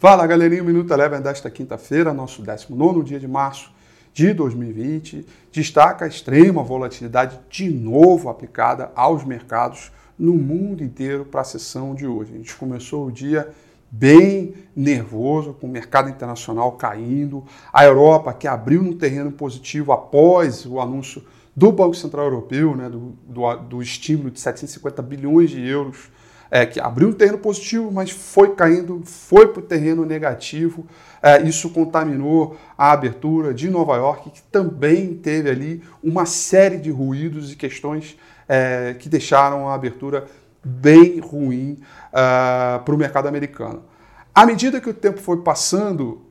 [0.00, 3.72] Fala galerinha, o Minuto Eleven desta quinta-feira, nosso 19 dia de março
[4.14, 11.40] de 2020, destaca a extrema volatilidade de novo aplicada aos mercados no mundo inteiro para
[11.40, 12.32] a sessão de hoje.
[12.32, 13.50] A gente começou o dia
[13.90, 17.42] bem nervoso, com o mercado internacional caindo,
[17.72, 21.24] a Europa que abriu no terreno positivo após o anúncio
[21.56, 26.08] do Banco Central Europeu, né, do, do, do estímulo de 750 bilhões de euros
[26.50, 30.86] é, que abriu um terreno positivo, mas foi caindo, foi para o terreno negativo.
[31.22, 36.90] É, isso contaminou a abertura de Nova York, que também teve ali uma série de
[36.90, 38.16] ruídos e questões
[38.48, 40.26] é, que deixaram a abertura
[40.64, 41.80] bem ruim
[42.12, 43.82] uh, para o mercado americano.
[44.34, 46.22] À medida que o tempo foi passando,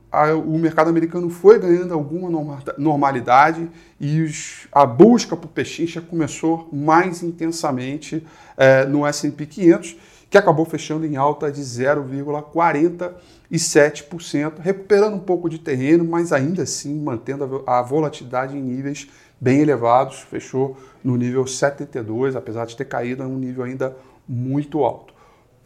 [0.46, 3.68] o mercado americano foi ganhando alguma normalidade
[4.00, 4.26] e
[4.72, 9.96] a busca por pechincha começou mais intensamente é, no S&P 500,
[10.30, 17.00] que acabou fechando em alta de 0,47%, recuperando um pouco de terreno, mas ainda assim
[17.00, 19.08] mantendo a volatilidade em níveis
[19.40, 23.96] bem elevados, fechou no nível 72, apesar de ter caído a um nível ainda
[24.28, 25.14] muito alto.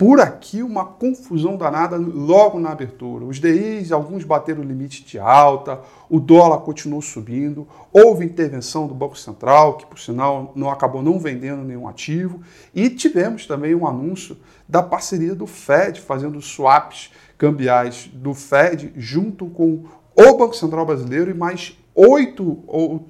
[0.04, 3.24] Por aqui, uma confusão danada logo na abertura.
[3.24, 5.78] Os DIs, alguns bateram o limite de alta,
[6.10, 11.20] o dólar continuou subindo, houve intervenção do Banco Central, que por sinal não acabou não
[11.20, 12.40] vendendo nenhum ativo,
[12.74, 14.36] e tivemos também um anúncio
[14.68, 19.84] da parceria do Fed, fazendo swaps cambiais do Fed junto com
[20.16, 22.64] o Banco Central brasileiro e mais oito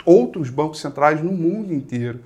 [0.04, 2.20] outros bancos centrais no mundo inteiro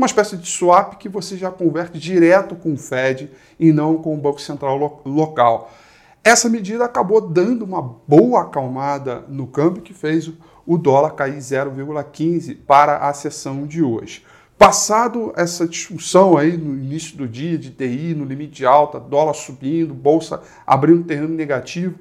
[0.00, 4.14] uma espécie de swap que você já converte direto com o Fed e não com
[4.14, 5.70] o Banco Central lo local.
[6.24, 10.32] Essa medida acabou dando uma boa acalmada no câmbio que fez
[10.66, 14.24] o dólar cair 0,15 para a sessão de hoje.
[14.56, 19.34] Passado essa discussão aí no início do dia de TI, no limite de alta, dólar
[19.34, 21.98] subindo, bolsa abrindo terreno negativo,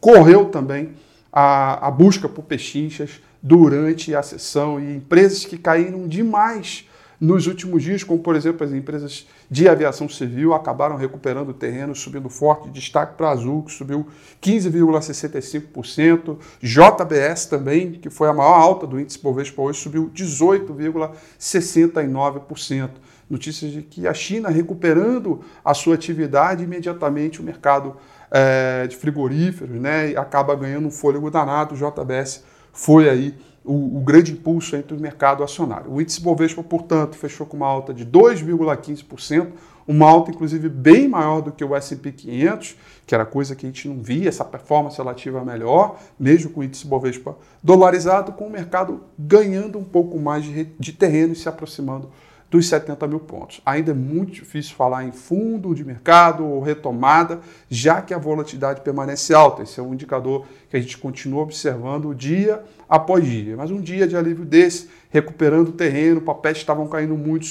[0.00, 0.92] correu também
[1.30, 6.86] a, a busca por pechinchas durante a sessão e empresas que caíram demais
[7.22, 11.94] nos últimos dias, como por exemplo as empresas de aviação civil acabaram recuperando o terreno,
[11.94, 14.08] subindo forte, destaque para a Azul, que subiu
[14.42, 22.90] 15,65%, JBS também, que foi a maior alta do índice Bovespa hoje, subiu 18,69%.
[23.30, 27.94] Notícias de que a China recuperando a sua atividade, imediatamente o mercado
[28.32, 32.42] é, de frigoríferos né, acaba ganhando um fôlego danado, o JBS
[32.72, 35.92] foi aí o, o, grande impulso entre o mercado acionário.
[35.92, 39.48] O índice Bovespa, portanto, fechou com uma alta de 2,15%,
[39.86, 43.68] uma alta inclusive bem maior do que o S&P 500, que era coisa que a
[43.68, 48.50] gente não via, essa performance relativa melhor, mesmo com o índice Bovespa dolarizado, com o
[48.50, 52.10] mercado ganhando um pouco mais de, de terreno e se aproximando
[52.52, 53.62] dos 70 mil pontos.
[53.64, 57.40] Ainda é muito difícil falar em fundo de mercado ou retomada,
[57.70, 59.62] já que a volatilidade permanece alta.
[59.62, 63.56] Esse é um indicador que a gente continua observando dia após dia.
[63.56, 67.46] Mas um dia de alívio desse, recuperando terreno, papéis estavam caindo muito,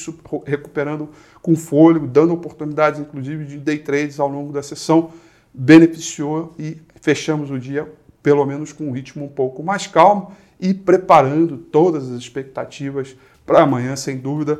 [0.45, 1.09] recuperando
[1.41, 5.09] com fôlego, dando oportunidades, inclusive, de day trades ao longo da sessão,
[5.51, 7.91] beneficiou e fechamos o dia,
[8.21, 13.15] pelo menos, com um ritmo um pouco mais calmo e preparando todas as expectativas
[13.47, 14.59] para amanhã, sem dúvida,